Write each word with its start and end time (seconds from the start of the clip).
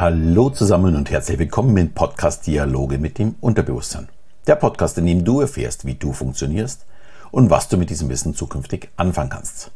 Hallo 0.00 0.48
zusammen 0.48 0.96
und 0.96 1.10
herzlich 1.10 1.38
willkommen 1.38 1.76
im 1.76 1.92
Podcast 1.92 2.46
Dialoge 2.46 2.96
mit 2.96 3.18
dem 3.18 3.34
Unterbewusstsein. 3.42 4.08
Der 4.46 4.54
Podcast, 4.54 4.96
in 4.96 5.04
dem 5.04 5.26
du 5.26 5.42
erfährst, 5.42 5.84
wie 5.84 5.92
du 5.92 6.14
funktionierst 6.14 6.86
und 7.30 7.50
was 7.50 7.68
du 7.68 7.76
mit 7.76 7.90
diesem 7.90 8.08
Wissen 8.08 8.34
zukünftig 8.34 8.88
anfangen 8.96 9.28
kannst. 9.28 9.72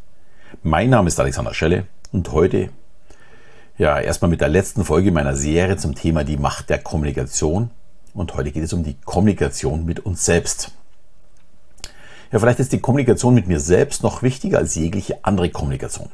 Mein 0.63 0.89
Name 0.89 1.09
ist 1.09 1.21
Alexander 1.21 1.53
Schelle 1.53 1.89
und 2.11 2.33
heute, 2.33 2.71
ja, 3.77 4.01
erstmal 4.01 4.31
mit 4.31 4.41
der 4.41 4.49
letzten 4.49 4.87
Folge 4.87 5.13
meiner 5.13 5.37
Serie 5.37 5.77
zum 5.77 5.95
Thema 5.95 6.25
die 6.25 6.39
Macht 6.39 6.71
der 6.71 6.79
Kommunikation. 6.79 7.69
Und 8.15 8.35
heute 8.35 8.51
geht 8.51 8.65
es 8.65 8.73
um 8.73 8.83
die 8.83 8.97
Kommunikation 9.05 9.85
mit 9.85 10.01
uns 10.01 10.25
selbst. 10.25 10.71
Ja, 12.33 12.39
vielleicht 12.39 12.61
ist 12.61 12.73
die 12.73 12.81
Kommunikation 12.81 13.35
mit 13.35 13.47
mir 13.47 13.61
selbst 13.61 14.03
noch 14.03 14.23
wichtiger 14.23 14.57
als 14.57 14.75
jegliche 14.75 15.23
andere 15.23 15.51
Kommunikation. 15.51 16.09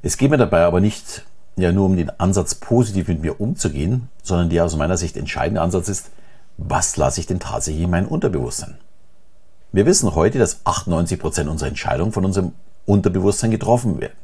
Es 0.00 0.16
geht 0.16 0.30
mir 0.30 0.38
dabei 0.38 0.64
aber 0.64 0.80
nicht 0.80 1.26
ja 1.56 1.72
nur 1.72 1.86
um 1.86 1.96
den 1.96 2.10
Ansatz, 2.18 2.54
positiv 2.54 3.08
mit 3.08 3.22
mir 3.22 3.40
umzugehen, 3.40 4.08
sondern 4.22 4.50
der 4.50 4.64
aus 4.64 4.76
meiner 4.76 4.96
Sicht 4.96 5.16
entscheidende 5.16 5.60
Ansatz 5.60 5.88
ist, 5.88 6.10
was 6.56 6.96
lasse 6.96 7.20
ich 7.20 7.26
denn 7.26 7.40
tatsächlich 7.40 7.84
in 7.84 7.90
mein 7.90 8.06
Unterbewusstsein? 8.06 8.76
Wir 9.72 9.86
wissen 9.86 10.14
heute, 10.14 10.38
dass 10.38 10.60
98 10.64 11.18
Prozent 11.18 11.50
unserer 11.50 11.68
Entscheidungen 11.68 12.12
von 12.12 12.24
unserem 12.24 12.52
Unterbewusstsein 12.86 13.50
getroffen 13.50 14.00
werden. 14.00 14.14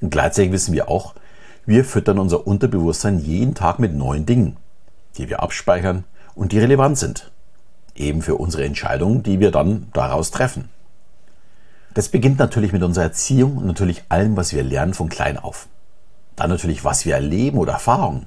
Und 0.00 0.10
gleichzeitig 0.10 0.52
wissen 0.52 0.74
wir 0.74 0.88
auch, 0.88 1.14
wir 1.64 1.84
füttern 1.84 2.18
unser 2.18 2.46
Unterbewusstsein 2.46 3.18
jeden 3.20 3.54
Tag 3.54 3.78
mit 3.78 3.94
neuen 3.94 4.26
Dingen, 4.26 4.56
die 5.16 5.30
wir 5.30 5.42
abspeichern 5.42 6.04
und 6.34 6.52
die 6.52 6.58
relevant 6.58 6.98
sind. 6.98 7.30
Eben 7.94 8.20
für 8.20 8.34
unsere 8.34 8.64
Entscheidungen, 8.64 9.22
die 9.22 9.40
wir 9.40 9.50
dann 9.50 9.88
daraus 9.92 10.30
treffen. 10.30 10.68
Das 11.94 12.08
beginnt 12.08 12.38
natürlich 12.38 12.72
mit 12.72 12.82
unserer 12.82 13.04
Erziehung 13.04 13.58
und 13.58 13.66
natürlich 13.66 14.02
allem, 14.08 14.36
was 14.36 14.52
wir 14.52 14.62
lernen 14.62 14.94
von 14.94 15.08
klein 15.08 15.38
auf. 15.38 15.68
Dann 16.42 16.50
natürlich, 16.50 16.84
was 16.84 17.06
wir 17.06 17.14
erleben 17.14 17.56
oder 17.56 17.74
Erfahrungen. 17.74 18.26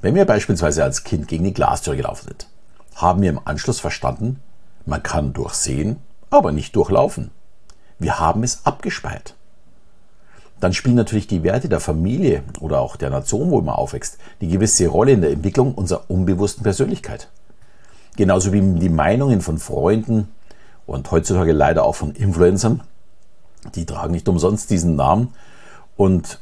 Wenn 0.00 0.16
wir 0.16 0.24
beispielsweise 0.24 0.82
als 0.82 1.04
Kind 1.04 1.28
gegen 1.28 1.44
die 1.44 1.54
Glastür 1.54 1.94
gelaufen 1.94 2.26
sind, 2.26 2.48
haben 2.96 3.22
wir 3.22 3.30
im 3.30 3.38
Anschluss 3.44 3.78
verstanden, 3.78 4.40
man 4.86 5.04
kann 5.04 5.32
durchsehen, 5.32 5.98
aber 6.30 6.50
nicht 6.50 6.74
durchlaufen. 6.74 7.30
Wir 8.00 8.18
haben 8.18 8.42
es 8.42 8.66
abgespeiert. 8.66 9.36
Dann 10.58 10.72
spielen 10.72 10.96
natürlich 10.96 11.28
die 11.28 11.44
Werte 11.44 11.68
der 11.68 11.78
Familie 11.78 12.42
oder 12.58 12.80
auch 12.80 12.96
der 12.96 13.10
Nation, 13.10 13.52
wo 13.52 13.60
man 13.60 13.76
aufwächst, 13.76 14.18
die 14.40 14.48
gewisse 14.48 14.88
Rolle 14.88 15.12
in 15.12 15.20
der 15.20 15.30
Entwicklung 15.30 15.76
unserer 15.76 16.10
unbewussten 16.10 16.64
Persönlichkeit. 16.64 17.28
Genauso 18.16 18.52
wie 18.52 18.80
die 18.80 18.88
Meinungen 18.88 19.42
von 19.42 19.58
Freunden 19.58 20.26
und 20.86 21.08
heutzutage 21.12 21.52
leider 21.52 21.84
auch 21.84 21.94
von 21.94 22.16
Influencern, 22.16 22.82
die 23.76 23.86
tragen 23.86 24.10
nicht 24.10 24.28
umsonst 24.28 24.70
diesen 24.70 24.96
Namen 24.96 25.32
und 25.96 26.40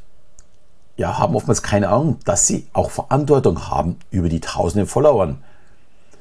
ja, 1.01 1.17
haben 1.17 1.35
oftmals 1.35 1.63
keine 1.63 1.89
Ahnung, 1.89 2.19
dass 2.27 2.47
sie 2.47 2.67
auch 2.75 2.91
Verantwortung 2.91 3.69
haben 3.71 3.97
über 4.11 4.29
die 4.29 4.41
tausenden 4.41 4.87
Followern. 4.87 5.43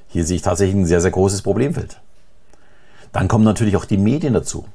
Hier 0.07 0.25
sehe 0.25 0.37
ich 0.37 0.41
tatsächlich 0.41 0.77
ein 0.77 0.85
sehr, 0.85 1.01
sehr 1.01 1.11
großes 1.11 1.41
Problemfeld. 1.41 1.99
Dann 3.11 3.27
kommen 3.27 3.43
natürlich 3.43 3.75
auch 3.75 3.83
die 3.83 3.97
Medien 3.97 4.33
dazu. 4.33 4.69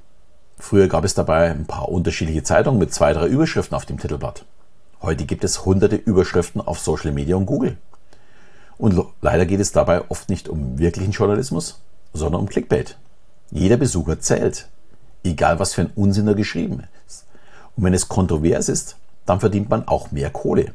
Früher 0.58 0.88
gab 0.88 1.04
es 1.04 1.14
dabei 1.14 1.50
ein 1.50 1.64
paar 1.64 1.88
unterschiedliche 1.88 2.42
Zeitungen 2.42 2.78
mit 2.78 2.92
zwei, 2.92 3.14
drei 3.14 3.28
Überschriften 3.28 3.74
auf 3.74 3.86
dem 3.86 3.98
Titelblatt. 3.98 4.44
Heute 5.00 5.24
gibt 5.24 5.42
es 5.42 5.64
hunderte 5.64 5.96
Überschriften 5.96 6.60
auf 6.60 6.78
Social 6.80 7.12
Media 7.12 7.36
und 7.36 7.46
Google. 7.46 7.78
Und 8.76 9.02
leider 9.22 9.46
geht 9.46 9.60
es 9.60 9.72
dabei 9.72 10.10
oft 10.10 10.28
nicht 10.28 10.50
um 10.50 10.78
wirklichen 10.78 11.12
Journalismus, 11.12 11.80
sondern 12.12 12.42
um 12.42 12.48
Clickbait. 12.50 12.98
Jeder 13.50 13.78
Besucher 13.78 14.20
zählt, 14.20 14.68
egal 15.22 15.60
was 15.60 15.72
für 15.72 15.80
ein 15.80 15.92
Unsinn 15.94 16.26
da 16.26 16.34
geschrieben 16.34 16.82
ist. 17.06 17.24
Und 17.74 17.84
wenn 17.84 17.94
es 17.94 18.08
kontrovers 18.08 18.68
ist, 18.68 18.96
dann 19.26 19.40
verdient 19.40 19.70
man 19.70 19.88
auch 19.88 20.10
mehr 20.10 20.30
Kohle. 20.30 20.72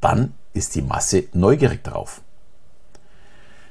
Dann 0.00 0.34
ist 0.52 0.74
die 0.74 0.82
Masse 0.82 1.24
neugierig 1.32 1.82
darauf. 1.82 2.20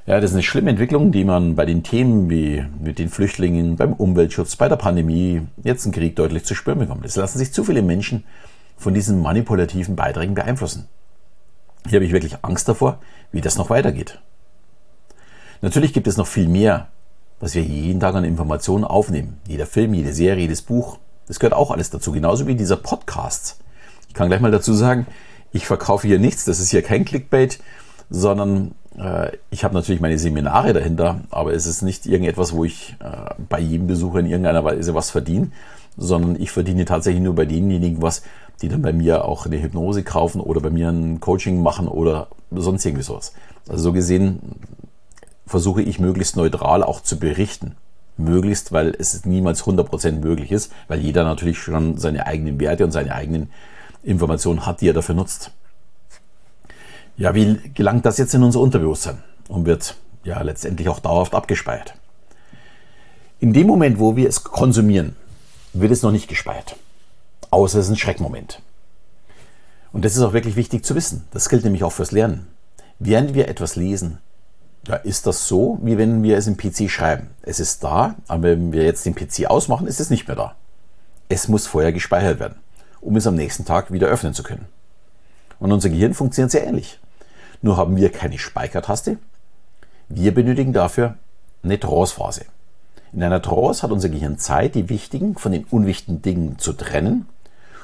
Ja, 0.06 0.20
das 0.20 0.32
ist 0.32 0.36
eine 0.36 0.44
schlimme 0.44 0.70
Entwicklung, 0.70 1.14
die 1.14 1.24
man 1.24 1.56
bei 1.56 1.66
den 1.66 1.82
Themen 1.82 2.30
wie 2.30 2.66
mit 2.80 3.00
den 3.00 3.08
Flüchtlingen, 3.08 3.78
beim 3.78 3.94
Umweltschutz, 3.94 4.58
bei 4.58 4.68
der 4.68 4.76
Pandemie, 4.76 5.48
jetzt 5.64 5.86
im 5.86 5.94
Krieg 5.94 6.18
deutlich 6.18 6.44
zu 6.44 6.56
spüren 6.56 6.80
bekommt. 6.80 7.06
Es 7.06 7.16
lassen 7.16 7.38
sich 7.38 7.54
zu 7.54 7.64
viele 7.64 7.82
Menschen 7.82 8.26
von 8.76 8.94
diesen 8.94 9.22
manipulativen 9.22 9.96
Beiträgen 9.96 10.36
beeinflussen. 10.36 10.90
Hier 11.88 11.98
habe 11.98 12.06
ich 12.06 12.12
wirklich 12.12 12.38
Angst 12.42 12.68
davor, 12.68 13.00
wie 13.32 13.40
das 13.40 13.58
noch 13.58 13.70
weitergeht. 13.70 14.20
Natürlich 15.62 15.94
gibt 15.94 16.08
es 16.08 16.18
noch 16.18 16.28
viel 16.28 16.50
mehr, 16.50 16.90
was 17.40 17.56
wir 17.56 17.62
jeden 17.62 18.02
Tag 18.02 18.16
an 18.16 18.26
Informationen 18.26 18.84
aufnehmen. 18.84 19.38
Jeder 19.48 19.66
Film, 19.66 19.94
jede 19.94 20.14
Serie, 20.14 20.42
jedes 20.42 20.62
Buch. 20.62 20.98
Das 21.28 21.40
gehört 21.40 21.54
auch 21.54 21.72
alles 21.72 21.90
dazu, 21.90 22.12
genauso 22.12 22.48
wie 22.48 22.56
dieser 22.56 22.76
Podcast. 22.76 23.63
Ich 24.14 24.18
kann 24.18 24.28
gleich 24.28 24.42
mal 24.42 24.52
dazu 24.52 24.74
sagen, 24.74 25.08
ich 25.54 25.66
verkaufe 25.66 26.06
hier 26.06 26.20
nichts, 26.20 26.46
das 26.46 26.60
ist 26.60 26.70
hier 26.70 26.84
kein 26.84 27.04
Clickbait, 27.04 27.60
sondern 28.12 28.76
äh, 28.96 29.32
ich 29.50 29.64
habe 29.64 29.74
natürlich 29.74 30.02
meine 30.02 30.20
Seminare 30.20 30.72
dahinter, 30.72 31.22
aber 31.32 31.56
es 31.56 31.66
ist 31.66 31.82
nicht 31.82 32.06
irgendetwas, 32.06 32.54
wo 32.54 32.64
ich 32.64 32.96
äh, 33.00 33.34
bei 33.50 33.60
jedem 33.60 33.88
Besucher 33.88 34.20
in 34.20 34.28
irgendeiner 34.28 34.64
Weise 34.64 34.94
was 34.94 35.10
verdiene, 35.10 35.50
sondern 35.98 36.40
ich 36.40 36.52
verdiene 36.52 36.86
tatsächlich 36.86 37.24
nur 37.24 37.34
bei 37.34 37.46
denjenigen 37.46 38.04
was, 38.04 38.22
die 38.62 38.70
dann 38.70 38.84
bei 38.84 38.94
mir 38.94 39.26
auch 39.26 39.48
eine 39.48 39.60
Hypnose 39.60 40.04
kaufen 40.04 40.42
oder 40.42 40.62
bei 40.62 40.70
mir 40.70 40.90
ein 40.90 41.20
Coaching 41.20 41.64
machen 41.64 41.88
oder 41.88 42.28
sonst 42.52 42.86
irgendwie 42.86 43.04
sowas. 43.04 43.34
Also 43.68 43.86
so 43.86 43.94
gesehen 43.94 44.42
versuche 45.48 45.82
ich 45.82 45.98
möglichst 45.98 46.38
neutral 46.38 46.84
auch 46.84 47.02
zu 47.02 47.18
berichten. 47.18 47.78
Möglichst, 48.16 48.72
weil 48.72 48.96
es 48.96 49.26
niemals 49.26 49.64
100% 49.64 50.20
möglich 50.20 50.52
ist, 50.52 50.72
weil 50.88 51.00
jeder 51.00 51.24
natürlich 51.24 51.58
schon 51.58 51.98
seine 51.98 52.28
eigenen 52.28 52.60
Werte 52.60 52.86
und 52.86 52.92
seine 52.92 53.16
eigenen 53.16 53.50
Informationen 54.04 54.66
hat, 54.66 54.82
die 54.82 54.90
er 54.90 54.94
dafür 54.94 55.16
nutzt. 55.16 55.52
Ja, 57.16 57.34
wie 57.34 57.60
gelangt 57.74 58.06
das 58.06 58.18
jetzt 58.18 58.34
in 58.34 58.44
unser 58.44 58.60
Unterbewusstsein 58.60 59.24
und 59.48 59.66
wird 59.66 59.96
ja 60.24 60.42
letztendlich 60.42 60.90
auch 60.90 61.00
dauerhaft 61.00 61.36
abgespeichert? 61.36 61.94
In 63.40 63.54
dem 63.54 63.68
Moment, 63.68 64.00
wo 64.00 64.16
wir 64.16 64.28
es 64.28 64.44
konsumieren, 64.44 65.16
wird 65.74 65.92
es 65.92 66.02
noch 66.02 66.12
nicht 66.12 66.28
gespeichert. 66.28 66.76
Außer 67.50 67.80
es 67.80 67.86
ist 67.86 67.92
ein 67.92 67.98
Schreckmoment. 67.98 68.62
Und 69.92 70.06
das 70.06 70.16
ist 70.16 70.22
auch 70.22 70.34
wirklich 70.34 70.56
wichtig 70.56 70.84
zu 70.84 70.96
wissen. 70.96 71.28
Das 71.32 71.50
gilt 71.50 71.64
nämlich 71.64 71.84
auch 71.84 71.92
fürs 71.92 72.12
Lernen. 72.12 72.48
Während 73.00 73.36
wir 73.36 73.48
etwas 73.48 73.76
lesen, 73.76 74.18
ja, 74.88 74.96
ist 74.96 75.28
das 75.28 75.48
so, 75.48 75.78
wie 75.84 75.98
wenn 75.98 76.24
wir 76.24 76.38
es 76.38 76.48
im 76.48 76.58
PC 76.58 76.90
schreiben. 76.90 77.30
Es 77.42 77.60
ist 77.60 77.84
da, 77.84 78.16
aber 78.28 78.44
wenn 78.44 78.74
wir 78.74 78.84
jetzt 78.84 79.06
den 79.06 79.16
PC 79.16 79.46
ausmachen, 79.46 79.88
ist 79.88 80.00
es 80.00 80.10
nicht 80.10 80.28
mehr 80.28 80.36
da. 80.36 80.56
Es 81.30 81.48
muss 81.48 81.68
vorher 81.68 81.94
gespeichert 81.94 82.40
werden 82.40 82.63
um 83.04 83.16
es 83.16 83.28
am 83.28 83.36
nächsten 83.36 83.66
Tag 83.66 83.92
wieder 83.92 84.08
öffnen 84.08 84.34
zu 84.34 84.44
können. 84.44 84.66
Und 85.60 85.72
unser 85.72 85.90
Gehirn 85.90 86.14
funktioniert 86.14 86.52
sehr 86.52 86.66
ähnlich. 86.66 87.00
Nur 87.62 87.78
haben 87.78 87.96
wir 87.96 88.12
keine 88.12 88.38
Speichertaste. 88.38 89.18
Wir 90.10 90.34
benötigen 90.34 90.74
dafür 90.74 91.16
eine 91.64 91.80
Trance-Phase. 91.80 92.46
In 93.14 93.24
einer 93.24 93.42
Trance 93.42 93.84
hat 93.84 93.92
unser 93.92 94.10
Gehirn 94.10 94.40
Zeit, 94.40 94.76
die 94.76 94.90
wichtigen 94.90 95.36
von 95.36 95.52
den 95.52 95.66
unwichtigen 95.66 96.22
Dingen 96.22 96.58
zu 96.58 96.74
trennen 96.74 97.28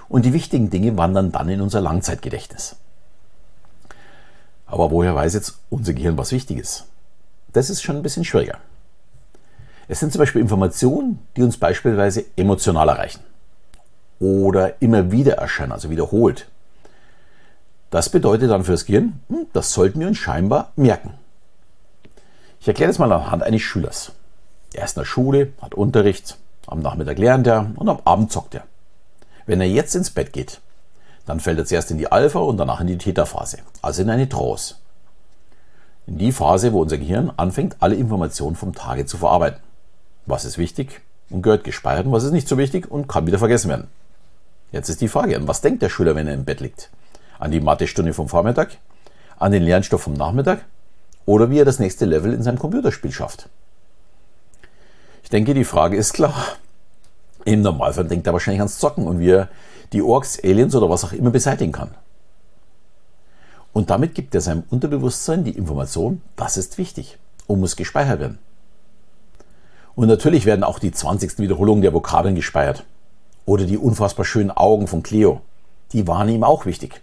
und 0.10 0.26
die 0.26 0.34
wichtigen 0.34 0.70
Dinge 0.70 0.98
wandern 0.98 1.32
dann 1.32 1.50
in 1.50 1.62
unser 1.62 1.82
Langzeitgedächtnis. 1.82 2.76
Aber 4.66 4.92
woher 4.92 5.16
weiß 5.16 5.34
jetzt 5.36 5.60
unser 5.70 5.94
Gehirn, 5.94 6.18
was 6.18 6.32
wichtig 6.32 6.58
ist? 6.58 6.86
Das 7.54 7.70
ist 7.70 7.82
schon 7.82 7.96
ein 7.96 8.04
bisschen 8.04 8.26
schwieriger. 8.26 8.58
Es 9.88 10.00
sind 10.00 10.12
zum 10.12 10.20
Beispiel 10.20 10.42
Informationen, 10.42 11.20
die 11.36 11.44
uns 11.44 11.58
beispielsweise 11.58 12.26
emotional 12.36 12.90
erreichen 12.90 13.22
oder 14.20 14.82
immer 14.82 15.12
wieder 15.12 15.36
erscheinen, 15.36 15.72
also 15.72 15.90
wiederholt. 15.90 16.48
Das 17.90 18.10
bedeutet 18.10 18.52
dann 18.52 18.64
für 18.64 18.74
das 18.74 18.86
Gehirn, 18.86 19.20
hm, 19.30 19.48
das 19.54 19.74
sollten 19.74 20.00
wir 20.00 20.08
uns 20.08 20.18
scheinbar 20.18 20.72
merken. 20.76 21.14
Ich 22.60 22.68
erkläre 22.68 22.90
das 22.90 23.00
mal 23.00 23.12
anhand 23.12 23.44
eines 23.44 23.62
Schülers. 23.62 24.12
Er 24.74 24.86
ist 24.86 24.98
in 24.98 25.02
der 25.02 25.06
Schule, 25.06 25.54
hat 25.62 25.74
Unterricht, 25.74 26.38
am 26.68 26.80
Nachmittag 26.82 27.18
lernt 27.18 27.48
er 27.48 27.72
und 27.76 27.90
am 27.90 28.00
Abend 28.04 28.32
zockt 28.32 28.54
er. 28.54 28.64
Wenn 29.46 29.62
er 29.62 29.68
jetzt 29.68 29.96
ins 29.96 30.12
Bett 30.12 30.34
geht, 30.34 30.60
dann 31.26 31.40
fällt 31.40 31.58
er 31.58 31.66
zuerst 31.66 31.90
in 31.90 31.98
die 31.98 32.12
Alpha- 32.12 32.40
und 32.40 32.58
danach 32.58 32.82
in 32.82 32.88
die 32.88 32.98
Theta-Phase, 32.98 33.60
also 33.82 34.02
in 34.02 34.10
eine 34.10 34.30
Trance. 34.30 34.76
In 36.06 36.18
die 36.18 36.32
Phase, 36.32 36.74
wo 36.74 36.82
unser 36.82 36.98
Gehirn 36.98 37.32
anfängt, 37.38 37.78
alle 37.80 37.96
Informationen 37.96 38.56
vom 38.56 38.74
Tage 38.74 39.06
zu 39.06 39.18
verarbeiten. 39.18 39.62
Was 40.26 40.46
ist 40.46 40.58
wichtig 40.58 41.02
und 41.30 41.42
gehört 41.42 41.64
gespeichert 41.64 42.06
und 42.06 42.12
was 42.12 42.24
ist 42.24 42.32
nicht 42.32 42.48
so 42.48 42.58
wichtig 42.58 42.90
und 42.90 43.08
kann 43.08 43.26
wieder 43.26 43.40
vergessen 43.40 43.70
werden. 43.70 43.88
Jetzt 44.72 44.90
ist 44.90 45.02
die 45.02 45.08
Frage, 45.08 45.36
an 45.36 45.48
was 45.48 45.62
denkt 45.62 45.82
der 45.82 45.90
Schüler, 45.90 46.16
wenn 46.16 46.28
er 46.28 46.34
im 46.34 46.46
Bett 46.46 46.60
liegt? 46.60 46.90
An 47.40 47.52
die 47.52 47.62
Mathestunde 47.62 48.14
vom 48.14 48.30
Vormittag? 48.30 48.78
An 49.38 49.52
den 49.52 49.64
Lernstoff 49.64 50.04
vom 50.04 50.14
Nachmittag? 50.14 50.66
Oder 51.26 51.50
wie 51.50 51.60
er 51.60 51.66
das 51.66 51.80
nächste 51.80 52.06
Level 52.06 52.34
in 52.34 52.44
seinem 52.44 52.60
Computerspiel 52.60 53.12
schafft? 53.12 53.50
Ich 55.24 55.30
denke, 55.30 55.54
die 55.54 55.66
Frage 55.66 55.98
ist 55.98 56.14
klar. 56.14 56.46
Im 57.46 57.62
Normalfall 57.62 58.06
denkt 58.06 58.28
er 58.28 58.34
wahrscheinlich 58.34 58.62
ans 58.62 58.80
Zocken 58.80 59.08
und 59.08 59.20
wie 59.20 59.32
er 59.32 59.50
die 59.94 60.02
Orks, 60.02 60.40
Aliens 60.44 60.76
oder 60.76 60.90
was 60.90 61.04
auch 61.04 61.14
immer 61.14 61.32
beseitigen 61.32 61.72
kann. 61.72 61.92
Und 63.74 63.90
damit 63.90 64.14
gibt 64.14 64.36
er 64.36 64.42
seinem 64.42 64.64
Unterbewusstsein 64.70 65.44
die 65.44 65.58
Information, 65.58 66.22
das 66.36 66.58
ist 66.58 66.78
wichtig 66.78 67.18
und 67.48 67.60
muss 67.60 67.76
gespeichert 67.76 68.20
werden. 68.20 68.40
Und 69.96 70.08
natürlich 70.08 70.46
werden 70.46 70.64
auch 70.64 70.80
die 70.80 70.92
20. 70.92 71.40
Wiederholungen 71.40 71.82
der 71.82 71.94
Vokabeln 71.94 72.36
gespeichert. 72.36 72.84
Oder 73.46 73.66
die 73.66 73.78
unfassbar 73.78 74.26
schönen 74.26 74.52
Augen 74.52 74.88
von 74.88 75.04
Cleo. 75.04 75.42
Die 75.94 76.08
waren 76.08 76.30
ihm 76.30 76.44
auch 76.44 76.66
wichtig. 76.66 77.02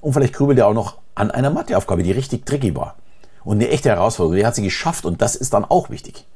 Und 0.00 0.12
vielleicht 0.12 0.34
grübelt 0.34 0.58
er 0.58 0.68
auch 0.68 0.74
noch 0.74 0.98
an 1.14 1.30
einer 1.30 1.50
Matheaufgabe, 1.50 2.02
die 2.02 2.12
richtig 2.12 2.46
tricky 2.46 2.76
war. 2.76 2.96
Und 3.44 3.56
eine 3.56 3.68
echte 3.68 3.88
Herausforderung, 3.88 4.36
die 4.36 4.46
hat 4.46 4.54
sie 4.54 4.62
geschafft 4.62 5.04
und 5.04 5.22
das 5.22 5.34
ist 5.34 5.54
dann 5.54 5.64
auch 5.64 5.90
wichtig. 5.90 6.26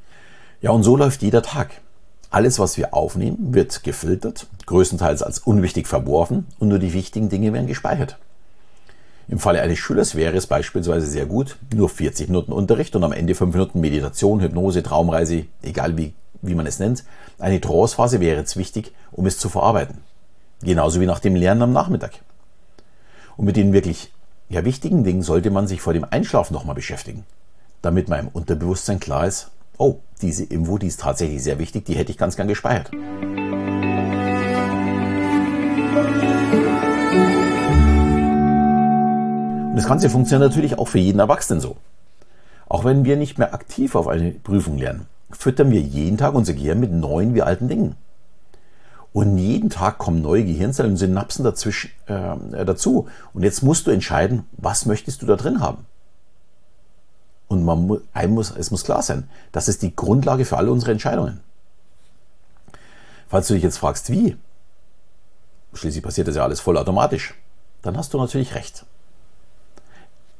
Ja, 0.60 0.70
und 0.70 0.82
so 0.82 0.96
läuft 0.96 1.22
jeder 1.22 1.42
Tag. 1.42 1.80
Alles, 2.30 2.58
was 2.58 2.78
wir 2.78 2.94
aufnehmen, 2.94 3.52
wird 3.54 3.84
gefiltert, 3.84 4.46
größtenteils 4.64 5.22
als 5.22 5.38
unwichtig 5.38 5.86
verworfen 5.86 6.46
und 6.58 6.68
nur 6.68 6.78
die 6.78 6.94
wichtigen 6.94 7.28
Dinge 7.28 7.52
werden 7.52 7.66
gespeichert. 7.66 8.16
Im 9.28 9.38
Falle 9.38 9.60
eines 9.60 9.78
Schülers 9.78 10.14
wäre 10.14 10.36
es 10.36 10.46
beispielsweise 10.46 11.06
sehr 11.06 11.26
gut, 11.26 11.56
nur 11.74 11.88
40 11.88 12.28
Minuten 12.28 12.52
Unterricht 12.52 12.96
und 12.96 13.04
am 13.04 13.12
Ende 13.12 13.34
5 13.34 13.54
Minuten 13.54 13.80
Meditation, 13.80 14.40
Hypnose, 14.40 14.82
Traumreise, 14.82 15.44
egal 15.62 15.96
wie, 15.96 16.14
wie 16.42 16.54
man 16.54 16.66
es 16.66 16.78
nennt. 16.78 17.04
Eine 17.38 17.60
Trance-Phase 17.60 18.20
wäre 18.20 18.38
jetzt 18.38 18.56
wichtig, 18.56 18.92
um 19.10 19.26
es 19.26 19.38
zu 19.38 19.48
verarbeiten. 19.48 19.98
Genauso 20.62 21.00
wie 21.00 21.06
nach 21.06 21.20
dem 21.20 21.34
Lernen 21.34 21.62
am 21.62 21.72
Nachmittag. 21.72 22.20
Und 23.36 23.46
mit 23.46 23.56
den 23.56 23.72
wirklich 23.72 24.12
ja, 24.48 24.64
wichtigen 24.64 25.02
Dingen 25.02 25.22
sollte 25.22 25.50
man 25.50 25.66
sich 25.66 25.80
vor 25.80 25.94
dem 25.94 26.04
Einschlafen 26.04 26.52
nochmal 26.52 26.74
beschäftigen, 26.74 27.24
damit 27.80 28.08
man 28.08 28.20
im 28.20 28.28
Unterbewusstsein 28.28 29.00
klar 29.00 29.26
ist, 29.26 29.50
oh, 29.78 30.00
diese 30.20 30.44
Info, 30.44 30.76
die 30.78 30.88
ist 30.88 31.00
tatsächlich 31.00 31.42
sehr 31.42 31.58
wichtig, 31.58 31.86
die 31.86 31.94
hätte 31.94 32.12
ich 32.12 32.18
ganz 32.18 32.36
gern 32.36 32.48
gespeichert. 32.48 32.92
Und 39.70 39.76
das 39.76 39.86
Ganze 39.86 40.10
funktioniert 40.10 40.50
natürlich 40.50 40.78
auch 40.78 40.88
für 40.88 40.98
jeden 40.98 41.18
Erwachsenen 41.18 41.62
so. 41.62 41.76
Auch 42.68 42.84
wenn 42.84 43.06
wir 43.06 43.16
nicht 43.16 43.38
mehr 43.38 43.54
aktiv 43.54 43.94
auf 43.94 44.06
eine 44.06 44.32
Prüfung 44.32 44.76
lernen, 44.76 45.06
füttern 45.32 45.70
wir 45.70 45.80
jeden 45.80 46.18
Tag 46.18 46.34
unser 46.34 46.54
Gehirn 46.54 46.80
mit 46.80 46.92
neuen 46.92 47.34
wie 47.34 47.42
alten 47.42 47.68
Dingen. 47.68 47.96
Und 49.12 49.36
jeden 49.36 49.68
Tag 49.68 49.98
kommen 49.98 50.22
neue 50.22 50.44
Gehirnzellen 50.44 50.92
und 50.92 50.96
Synapsen 50.96 51.44
dazwischen, 51.44 51.90
äh, 52.06 52.64
dazu. 52.64 53.08
Und 53.34 53.42
jetzt 53.42 53.62
musst 53.62 53.86
du 53.86 53.90
entscheiden, 53.90 54.44
was 54.52 54.86
möchtest 54.86 55.20
du 55.20 55.26
da 55.26 55.36
drin 55.36 55.60
haben. 55.60 55.86
Und 57.48 57.64
man 57.64 58.00
muss, 58.30 58.50
es 58.56 58.70
muss 58.70 58.84
klar 58.84 59.02
sein, 59.02 59.28
das 59.52 59.68
ist 59.68 59.82
die 59.82 59.94
Grundlage 59.94 60.46
für 60.46 60.56
alle 60.56 60.72
unsere 60.72 60.92
Entscheidungen. 60.92 61.40
Falls 63.28 63.48
du 63.48 63.54
dich 63.54 63.62
jetzt 63.62 63.76
fragst, 63.76 64.10
wie, 64.10 64.38
schließlich 65.74 66.02
passiert 66.02 66.28
das 66.28 66.36
ja 66.36 66.44
alles 66.44 66.60
vollautomatisch, 66.60 67.34
dann 67.82 67.98
hast 67.98 68.14
du 68.14 68.18
natürlich 68.18 68.54
recht. 68.54 68.86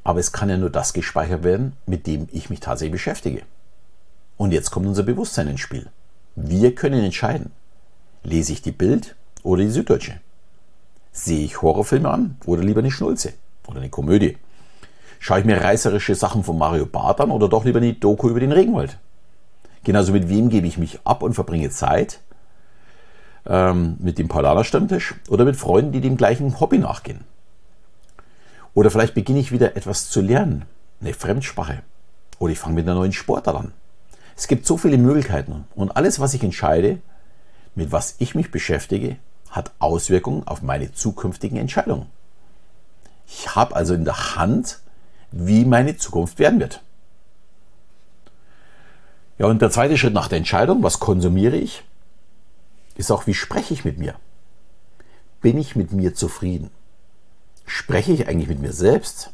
Aber 0.05 0.21
es 0.21 0.33
kann 0.33 0.49
ja 0.49 0.57
nur 0.57 0.71
das 0.71 0.95
gespeichert 0.95 1.43
werden, 1.43 1.77
mit 1.85 2.07
dem 2.07 2.29
ich 2.33 2.49
mich 2.49 2.61
tatsächlich 2.61 2.93
beschäftige. 2.93 3.43
Und 4.43 4.51
jetzt 4.51 4.73
kommt 4.73 4.89
unser 4.89 5.05
Bewusstsein 5.05 5.47
ins 5.47 5.61
Spiel. 5.61 5.87
Wir 6.35 6.75
können 6.75 7.05
entscheiden, 7.05 7.53
lese 8.25 8.53
ich 8.53 8.61
die 8.61 8.73
Bild 8.73 9.15
oder 9.45 9.63
die 9.63 9.71
Süddeutsche? 9.71 10.19
Sehe 11.13 11.45
ich 11.45 11.63
Horrorfilme 11.63 12.11
an 12.11 12.39
oder 12.45 12.65
lieber 12.65 12.81
eine 12.81 12.91
Schnulze 12.91 13.35
oder 13.69 13.79
eine 13.79 13.89
Komödie? 13.89 14.37
Schaue 15.21 15.39
ich 15.39 15.45
mir 15.45 15.63
reißerische 15.63 16.17
Sachen 16.17 16.43
von 16.43 16.59
Mario 16.59 16.87
Barth 16.87 17.21
an 17.21 17.31
oder 17.31 17.49
doch 17.49 17.65
lieber 17.65 17.79
eine 17.79 17.93
Doku 17.93 18.31
über 18.31 18.41
den 18.41 18.51
Regenwald? 18.51 18.99
Genauso 19.85 20.11
mit 20.11 20.29
wem 20.29 20.49
gebe 20.49 20.67
ich 20.67 20.77
mich 20.77 20.99
ab 21.05 21.23
und 21.23 21.35
verbringe 21.35 21.71
Zeit? 21.71 22.19
Ähm, 23.47 23.95
mit 24.01 24.19
dem 24.19 24.27
Paulaner 24.27 24.65
Stammtisch 24.65 25.15
oder 25.29 25.45
mit 25.45 25.55
Freunden, 25.55 25.93
die 25.93 26.01
dem 26.01 26.17
gleichen 26.17 26.59
Hobby 26.59 26.79
nachgehen? 26.79 27.21
Oder 28.75 28.91
vielleicht 28.91 29.15
beginne 29.15 29.39
ich 29.39 29.53
wieder 29.53 29.77
etwas 29.77 30.11
zu 30.11 30.21
lernen, 30.21 30.65
eine 31.01 31.15
Fremdsprache. 31.15 31.85
Oder 32.41 32.51
ich 32.51 32.59
fange 32.59 32.75
mit 32.75 32.89
einer 32.89 32.97
neuen 32.97 33.13
Sportart 33.13 33.55
an. 33.55 33.73
Es 34.37 34.49
gibt 34.49 34.67
so 34.67 34.77
viele 34.77 34.99
Möglichkeiten 34.99 35.65
und 35.75 35.97
alles, 35.97 36.21
was 36.21 36.35
ich 36.35 36.43
entscheide, 36.43 37.01
mit 37.75 37.93
was 37.93 38.17
ich 38.19 38.35
mich 38.35 38.51
beschäftige, 38.51 39.17
hat 39.51 39.73
Auswirkungen 39.79 40.47
auf 40.47 40.63
meine 40.63 40.93
zukünftigen 40.93 41.59
Entscheidungen. 41.59 42.07
Ich 43.27 43.55
habe 43.55 43.77
also 43.77 43.95
in 43.95 44.05
der 44.05 44.37
Hand, 44.37 44.81
wie 45.31 45.65
meine 45.65 45.97
Zukunft 45.97 46.39
werden 46.39 46.61
wird. 46.61 46.83
Ja, 49.39 49.47
und 49.47 49.63
der 49.63 49.71
zweite 49.71 49.97
Schritt 49.97 50.15
nach 50.15 50.29
der 50.29 50.39
Entscheidung, 50.39 50.83
was 50.83 51.01
konsumiere 51.01 51.57
ich, 51.57 51.83
ist 52.95 53.11
auch, 53.11 53.27
wie 53.27 53.35
spreche 53.35 53.75
ich 53.75 53.85
mit 53.85 53.99
mir? 53.99 54.15
Bin 55.41 55.59
ich 55.59 55.77
mit 55.77 55.93
mir 55.93 56.15
zufrieden? 56.15 56.71
Spreche 57.65 58.13
ich 58.13 58.29
eigentlich 58.29 58.49
mit 58.49 58.61
mir 58.61 58.73
selbst? 58.73 59.33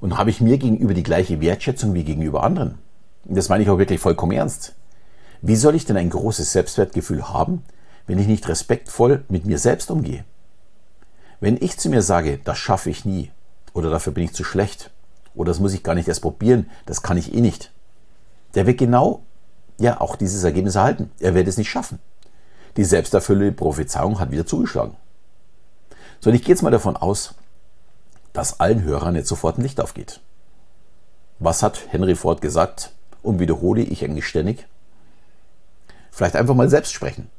Und 0.00 0.16
habe 0.16 0.30
ich 0.30 0.40
mir 0.40 0.58
gegenüber 0.58 0.94
die 0.94 1.02
gleiche 1.02 1.40
Wertschätzung 1.40 1.94
wie 1.94 2.04
gegenüber 2.04 2.42
anderen? 2.42 2.78
Das 3.24 3.48
meine 3.48 3.62
ich 3.62 3.70
auch 3.70 3.78
wirklich 3.78 4.00
vollkommen 4.00 4.32
ernst. 4.32 4.74
Wie 5.42 5.56
soll 5.56 5.74
ich 5.74 5.84
denn 5.84 5.96
ein 5.96 6.10
großes 6.10 6.52
Selbstwertgefühl 6.52 7.28
haben, 7.28 7.62
wenn 8.06 8.18
ich 8.18 8.26
nicht 8.26 8.48
respektvoll 8.48 9.24
mit 9.28 9.46
mir 9.46 9.58
selbst 9.58 9.90
umgehe? 9.90 10.24
Wenn 11.40 11.56
ich 11.56 11.78
zu 11.78 11.88
mir 11.88 12.02
sage, 12.02 12.38
das 12.44 12.58
schaffe 12.58 12.90
ich 12.90 13.04
nie, 13.04 13.30
oder 13.72 13.88
dafür 13.88 14.12
bin 14.12 14.24
ich 14.24 14.34
zu 14.34 14.44
schlecht, 14.44 14.90
oder 15.34 15.50
das 15.50 15.60
muss 15.60 15.72
ich 15.72 15.82
gar 15.82 15.94
nicht 15.94 16.08
erst 16.08 16.22
probieren, 16.22 16.68
das 16.86 17.02
kann 17.02 17.16
ich 17.16 17.34
eh 17.34 17.40
nicht. 17.40 17.72
Der 18.54 18.66
wird 18.66 18.78
genau, 18.78 19.22
ja, 19.78 20.00
auch 20.00 20.16
dieses 20.16 20.44
Ergebnis 20.44 20.74
erhalten. 20.74 21.10
Er 21.20 21.34
wird 21.34 21.48
es 21.48 21.56
nicht 21.56 21.70
schaffen. 21.70 21.98
Die 22.76 22.84
selbsterfüllende 22.84 23.52
Prophezeiung 23.52 24.20
hat 24.20 24.30
wieder 24.30 24.46
zugeschlagen. 24.46 24.96
So, 26.20 26.28
und 26.30 26.36
ich 26.36 26.42
gehe 26.42 26.54
jetzt 26.54 26.62
mal 26.62 26.70
davon 26.70 26.96
aus, 26.96 27.34
dass 28.32 28.60
allen 28.60 28.82
Hörern 28.82 29.16
jetzt 29.16 29.28
sofort 29.28 29.58
ein 29.58 29.62
Licht 29.62 29.80
aufgeht. 29.80 30.20
Was 31.38 31.62
hat 31.62 31.80
Henry 31.88 32.14
Ford 32.14 32.42
gesagt? 32.42 32.92
Und 33.22 33.38
wiederhole 33.38 33.82
ich 33.82 34.04
eigentlich 34.04 34.26
ständig? 34.26 34.66
Vielleicht 36.10 36.36
einfach 36.36 36.54
mal 36.54 36.68
selbst 36.68 36.92
sprechen 36.92 37.30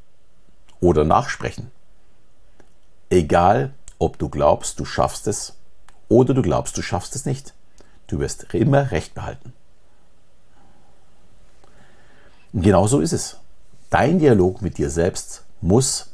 oder 0.79 1.03
nachsprechen. 1.03 1.71
Egal, 3.09 3.73
ob 3.99 4.17
du 4.17 4.29
glaubst, 4.29 4.79
du 4.79 4.85
schaffst 4.85 5.27
es 5.27 5.57
oder 6.09 6.33
du 6.33 6.41
glaubst, 6.41 6.77
du 6.77 6.81
schaffst 6.81 7.15
es 7.15 7.25
nicht. 7.25 7.53
Du 8.07 8.19
wirst 8.19 8.53
immer 8.53 8.91
Recht 8.91 9.13
behalten. 9.13 9.53
Und 12.53 12.63
genau 12.63 12.87
so 12.87 12.99
ist 12.99 13.13
es. 13.13 13.37
Dein 13.89 14.19
Dialog 14.19 14.61
mit 14.61 14.77
dir 14.77 14.89
selbst 14.89 15.43
muss, 15.61 16.09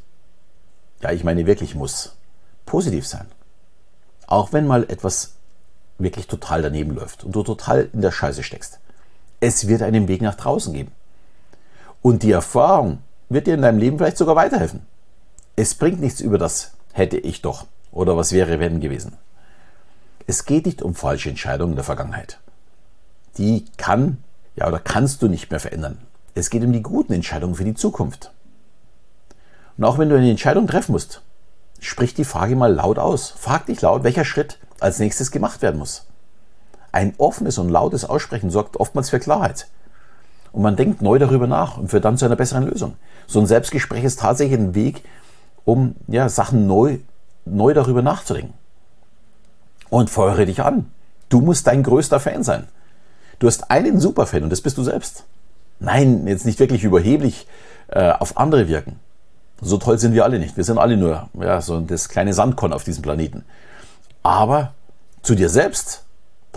ja, 1.00 1.12
ich 1.12 1.24
meine 1.24 1.46
wirklich 1.46 1.74
muss, 1.74 2.16
positiv 2.66 3.06
sein. 3.06 3.26
Auch 4.26 4.52
wenn 4.52 4.66
mal 4.66 4.84
etwas 4.84 5.34
wirklich 5.98 6.26
total 6.26 6.62
daneben 6.62 6.94
läuft 6.94 7.24
und 7.24 7.32
du 7.32 7.42
total 7.42 7.88
in 7.92 8.02
der 8.02 8.12
Scheiße 8.12 8.42
steckst. 8.42 8.78
Es 9.40 9.68
wird 9.68 9.82
einen 9.82 10.08
Weg 10.08 10.22
nach 10.22 10.34
draußen 10.34 10.72
geben. 10.72 10.92
Und 12.02 12.22
die 12.22 12.32
Erfahrung 12.32 12.98
wird 13.28 13.46
dir 13.46 13.54
in 13.54 13.62
deinem 13.62 13.78
Leben 13.78 13.98
vielleicht 13.98 14.16
sogar 14.16 14.36
weiterhelfen. 14.36 14.86
Es 15.56 15.74
bringt 15.74 16.00
nichts 16.00 16.20
über 16.20 16.38
das 16.38 16.72
hätte 16.92 17.16
ich 17.16 17.42
doch 17.42 17.66
oder 17.92 18.16
was 18.16 18.32
wäre 18.32 18.60
wenn 18.60 18.80
gewesen. 18.80 19.16
Es 20.26 20.44
geht 20.44 20.66
nicht 20.66 20.82
um 20.82 20.94
falsche 20.94 21.30
Entscheidungen 21.30 21.74
der 21.74 21.84
Vergangenheit. 21.84 22.38
Die 23.38 23.64
kann, 23.76 24.18
ja, 24.56 24.66
oder 24.66 24.80
kannst 24.80 25.22
du 25.22 25.28
nicht 25.28 25.50
mehr 25.50 25.60
verändern. 25.60 25.98
Es 26.34 26.50
geht 26.50 26.62
um 26.64 26.72
die 26.72 26.82
guten 26.82 27.12
Entscheidungen 27.12 27.54
für 27.54 27.64
die 27.64 27.74
Zukunft. 27.74 28.32
Und 29.76 29.84
auch 29.84 29.98
wenn 29.98 30.08
du 30.08 30.16
eine 30.16 30.30
Entscheidung 30.30 30.66
treffen 30.66 30.92
musst, 30.92 31.22
sprich 31.80 32.14
die 32.14 32.24
Frage 32.24 32.56
mal 32.56 32.74
laut 32.74 32.98
aus. 32.98 33.30
Frag 33.30 33.66
dich 33.66 33.80
laut, 33.80 34.02
welcher 34.02 34.24
Schritt 34.24 34.58
als 34.80 34.98
nächstes 34.98 35.30
gemacht 35.30 35.62
werden 35.62 35.78
muss. 35.78 36.04
Ein 36.92 37.14
offenes 37.18 37.58
und 37.58 37.68
lautes 37.68 38.04
Aussprechen 38.04 38.50
sorgt 38.50 38.78
oftmals 38.78 39.10
für 39.10 39.20
Klarheit. 39.20 39.68
Und 40.52 40.62
man 40.62 40.76
denkt 40.76 41.02
neu 41.02 41.18
darüber 41.18 41.46
nach 41.46 41.76
und 41.76 41.88
führt 41.90 42.04
dann 42.04 42.16
zu 42.16 42.24
einer 42.24 42.36
besseren 42.36 42.66
Lösung. 42.66 42.96
So 43.26 43.40
ein 43.40 43.46
Selbstgespräch 43.46 44.04
ist 44.04 44.20
tatsächlich 44.20 44.58
ein 44.58 44.74
Weg, 44.74 45.04
um 45.64 45.94
ja, 46.06 46.28
Sachen 46.28 46.66
neu, 46.66 46.98
neu 47.44 47.74
darüber 47.74 48.02
nachzudenken 48.02 48.54
und 49.90 50.10
feuere 50.10 50.46
dich 50.46 50.62
an. 50.62 50.90
Du 51.28 51.40
musst 51.40 51.66
dein 51.66 51.82
größter 51.82 52.20
Fan 52.20 52.42
sein. 52.42 52.68
Du 53.38 53.46
hast 53.46 53.70
einen 53.70 54.00
Superfan 54.00 54.42
und 54.42 54.50
das 54.50 54.62
bist 54.62 54.78
du 54.78 54.82
selbst. 54.82 55.24
Nein, 55.78 56.26
jetzt 56.26 56.46
nicht 56.46 56.58
wirklich 56.58 56.84
überheblich 56.84 57.46
äh, 57.88 58.10
auf 58.10 58.36
andere 58.36 58.68
wirken. 58.68 58.98
So 59.60 59.76
toll 59.76 59.98
sind 59.98 60.14
wir 60.14 60.24
alle 60.24 60.38
nicht. 60.38 60.56
Wir 60.56 60.64
sind 60.64 60.78
alle 60.78 60.96
nur 60.96 61.28
ja, 61.34 61.60
so 61.60 61.80
das 61.80 62.08
kleine 62.08 62.32
Sandkorn 62.32 62.72
auf 62.72 62.84
diesem 62.84 63.02
Planeten. 63.02 63.44
Aber 64.22 64.74
zu 65.22 65.34
dir 65.34 65.48
selbst 65.48 66.04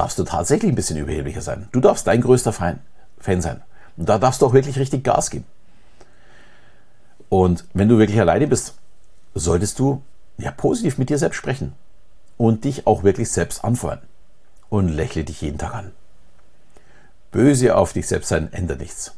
darfst 0.01 0.17
du 0.17 0.24
tatsächlich 0.24 0.72
ein 0.72 0.75
bisschen 0.75 0.98
überheblicher 0.98 1.43
sein. 1.43 1.67
Du 1.72 1.79
darfst 1.79 2.08
dein 2.08 2.22
größter 2.22 2.53
Fan, 2.53 2.79
sein. 3.24 3.62
Und 3.98 4.10
da 4.10 4.17
darfst 4.17 4.41
du 4.41 4.48
auch 4.48 4.53
wirklich 4.53 4.79
richtig 4.79 5.03
Gas 5.03 5.29
geben. 5.29 5.46
Und 7.29 7.65
wenn 7.75 7.88
du 7.88 8.00
wirklich 8.00 8.20
alleine 8.20 8.48
bist, 8.48 8.74
solltest 9.36 9.77
du 9.77 10.01
ja 10.39 10.50
positiv 10.50 10.98
mit 10.98 11.12
dir 11.12 11.20
selbst 11.20 11.38
sprechen 11.38 11.74
und 12.38 12.63
dich 12.63 12.88
auch 12.88 13.03
wirklich 13.03 13.29
selbst 13.29 13.63
anfeuern 13.63 14.01
und 14.70 14.89
lächle 14.89 15.24
dich 15.24 15.41
jeden 15.41 15.60
Tag 15.60 15.75
an. 15.75 15.91
Böse 17.31 17.75
auf 17.75 17.93
dich 17.93 18.08
selbst 18.08 18.29
sein 18.29 18.51
ändert 18.51 18.79
nichts. 18.79 19.13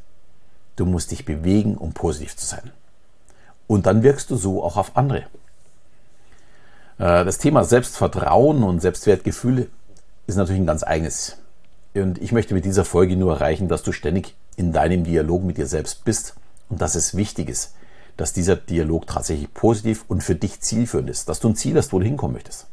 Du 0.75 0.86
musst 0.86 1.12
dich 1.12 1.24
bewegen, 1.24 1.78
um 1.78 1.94
positiv 1.94 2.36
zu 2.36 2.46
sein. 2.46 2.72
Und 3.68 3.86
dann 3.86 4.04
wirkst 4.04 4.30
du 4.32 4.36
so 4.36 4.62
auch 4.62 4.75
auf 4.75 4.98
andere. 4.98 5.24
Äh, 6.98 7.24
das 7.24 7.38
Thema 7.38 7.63
Selbstvertrauen 7.63 8.63
und 8.63 8.82
Selbstwertgefühl 8.82 9.70
ist 10.27 10.36
natürlich 10.36 10.62
ein 10.62 10.68
ganz 10.68 10.84
eigenes. 10.84 11.38
Und 11.96 12.22
ich 12.22 12.32
möchte 12.32 12.53
mit 12.53 12.65
dieser 12.65 12.86
Folge 12.86 13.15
nur 13.15 13.34
erreichen, 13.34 13.68
dass 13.68 13.84
du 13.84 13.92
ständig 13.92 14.36
in 14.56 14.74
deinem 14.74 15.03
Dialog 15.03 15.44
mit 15.44 15.58
dir 15.58 15.68
selbst 15.68 16.06
bist 16.06 16.36
und 16.70 16.82
dass 16.82 16.96
es 16.96 17.15
wichtig 17.15 17.50
ist, 17.50 17.75
dass 18.18 18.34
dieser 18.34 18.56
Dialog 18.56 19.08
tatsächlich 19.08 19.53
positiv 19.53 20.06
und 20.08 20.24
für 20.24 20.36
dich 20.36 20.62
zielführend 20.62 21.10
ist, 21.10 21.30
dass 21.30 21.39
du 21.39 21.50
ein 21.50 21.56
Ziel 21.56 21.77
hast, 21.77 21.94
wo 21.94 22.00
du 22.00 22.06
hinkommen 22.06 22.34
möchtest. 22.34 22.68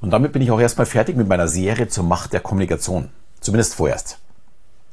Und 0.00 0.10
damit 0.10 0.32
bin 0.32 0.42
ich 0.42 0.50
auch 0.50 0.60
erstmal 0.60 0.86
fertig 0.86 1.16
mit 1.16 1.28
meiner 1.28 1.48
Serie 1.48 1.88
zur 1.88 2.04
Macht 2.04 2.32
der 2.32 2.40
Kommunikation. 2.40 3.08
Zumindest 3.40 3.74
vorerst. 3.74 4.18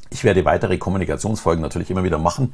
Ich 0.10 0.24
werde 0.24 0.46
weitere 0.46 0.78
Kommunikationsfolgen 0.78 1.62
natürlich 1.62 1.90
immer 1.92 2.04
wieder 2.04 2.18
machen. 2.18 2.54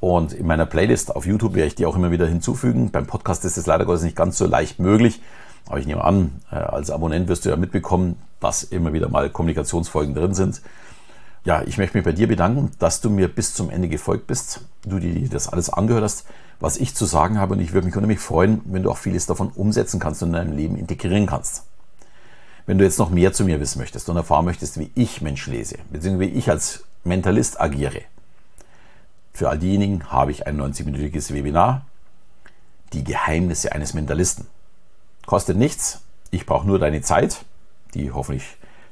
Und 0.00 0.32
in 0.32 0.46
meiner 0.46 0.66
Playlist 0.66 1.14
auf 1.14 1.26
YouTube 1.26 1.54
werde 1.54 1.68
ich 1.68 1.74
die 1.74 1.86
auch 1.86 1.96
immer 1.96 2.10
wieder 2.10 2.26
hinzufügen. 2.26 2.90
Beim 2.90 3.06
Podcast 3.06 3.44
ist 3.44 3.56
es 3.56 3.66
leider 3.66 3.84
Gottes 3.84 4.02
nicht 4.02 4.16
ganz 4.16 4.36
so 4.36 4.46
leicht 4.46 4.78
möglich. 4.78 5.20
Aber 5.66 5.78
ich 5.78 5.86
nehme 5.86 6.04
an, 6.04 6.40
äh, 6.50 6.56
als 6.56 6.90
Abonnent 6.90 7.28
wirst 7.28 7.44
du 7.44 7.50
ja 7.50 7.56
mitbekommen, 7.56 8.16
dass 8.40 8.62
immer 8.62 8.92
wieder 8.92 9.08
mal 9.08 9.30
Kommunikationsfolgen 9.30 10.14
drin 10.14 10.34
sind. 10.34 10.62
Ja, 11.44 11.62
ich 11.62 11.78
möchte 11.78 11.96
mich 11.96 12.04
bei 12.04 12.12
dir 12.12 12.26
bedanken, 12.26 12.72
dass 12.78 13.00
du 13.00 13.10
mir 13.10 13.28
bis 13.28 13.54
zum 13.54 13.70
Ende 13.70 13.88
gefolgt 13.88 14.26
bist, 14.26 14.62
du 14.84 14.98
dir 14.98 15.28
das 15.28 15.48
alles 15.48 15.70
angehört 15.70 16.04
hast, 16.04 16.26
was 16.58 16.76
ich 16.76 16.94
zu 16.94 17.04
sagen 17.04 17.38
habe. 17.38 17.54
Und 17.54 17.60
ich 17.60 17.72
würde 17.72 17.86
mich 17.86 17.96
unheimlich 17.96 18.18
freuen, 18.18 18.60
wenn 18.64 18.82
du 18.82 18.90
auch 18.90 18.96
vieles 18.96 19.26
davon 19.26 19.50
umsetzen 19.50 20.00
kannst 20.00 20.22
und 20.22 20.30
in 20.30 20.34
deinem 20.34 20.56
Leben 20.56 20.76
integrieren 20.76 21.26
kannst. 21.26 21.64
Wenn 22.66 22.78
du 22.78 22.84
jetzt 22.84 22.98
noch 22.98 23.10
mehr 23.10 23.32
zu 23.32 23.44
mir 23.44 23.60
wissen 23.60 23.78
möchtest 23.78 24.08
und 24.08 24.16
erfahren 24.16 24.44
möchtest, 24.44 24.78
wie 24.78 24.90
ich 24.96 25.22
Menschen 25.22 25.52
lese, 25.52 25.76
beziehungsweise 25.90 26.32
wie 26.32 26.36
ich 26.36 26.50
als 26.50 26.84
Mentalist 27.04 27.60
agiere, 27.60 28.02
für 29.32 29.48
all 29.48 29.58
diejenigen 29.58 30.10
habe 30.10 30.32
ich 30.32 30.46
ein 30.46 30.60
90-minütiges 30.60 31.32
Webinar, 31.32 31.86
die 32.92 33.04
Geheimnisse 33.04 33.72
eines 33.72 33.94
Mentalisten. 33.94 34.46
Kostet 35.26 35.56
nichts, 35.56 36.02
ich 36.30 36.46
brauche 36.46 36.66
nur 36.66 36.78
deine 36.78 37.02
Zeit, 37.02 37.44
die 37.94 38.12
hoffentlich 38.12 38.44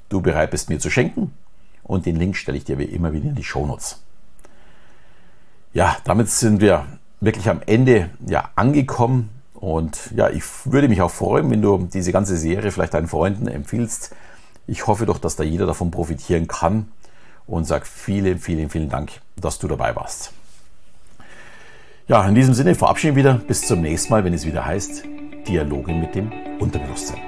du 0.08 0.20
bereit 0.20 0.50
bist 0.50 0.68
mir 0.68 0.80
zu 0.80 0.90
schenken 0.90 1.32
und 1.84 2.06
den 2.06 2.16
Link 2.16 2.36
stelle 2.36 2.58
ich 2.58 2.64
dir 2.64 2.78
wie 2.78 2.84
immer 2.84 3.12
wieder 3.12 3.28
in 3.28 3.36
die 3.36 3.44
Shownotes. 3.44 4.02
Ja, 5.72 5.96
damit 6.04 6.28
sind 6.28 6.60
wir 6.60 6.86
wirklich 7.20 7.48
am 7.48 7.60
Ende 7.66 8.10
ja, 8.26 8.50
angekommen 8.56 9.30
und 9.54 10.10
ja, 10.14 10.28
ich 10.28 10.42
würde 10.64 10.88
mich 10.88 11.02
auch 11.02 11.10
freuen, 11.10 11.50
wenn 11.50 11.62
du 11.62 11.88
diese 11.92 12.12
ganze 12.12 12.36
Serie 12.36 12.72
vielleicht 12.72 12.94
deinen 12.94 13.08
Freunden 13.08 13.46
empfiehlst. 13.46 14.14
Ich 14.66 14.86
hoffe 14.88 15.06
doch, 15.06 15.18
dass 15.18 15.36
da 15.36 15.44
jeder 15.44 15.66
davon 15.66 15.90
profitieren 15.90 16.48
kann 16.48 16.88
und 17.46 17.64
sage 17.64 17.84
vielen, 17.86 18.38
vielen, 18.40 18.70
vielen 18.70 18.88
Dank, 18.88 19.20
dass 19.36 19.58
du 19.58 19.68
dabei 19.68 19.94
warst. 19.94 20.32
Ja, 22.08 22.26
in 22.28 22.34
diesem 22.34 22.54
Sinne 22.54 22.74
verabschiede 22.74 23.12
ich 23.12 23.16
wieder. 23.16 23.34
Bis 23.34 23.66
zum 23.66 23.80
nächsten 23.80 24.12
Mal, 24.12 24.24
wenn 24.24 24.34
es 24.34 24.44
wieder 24.44 24.64
heißt 24.64 25.13
Dialoge 25.46 25.92
mit 25.92 26.14
dem 26.14 26.30
Unterbewusstsein. 26.58 27.20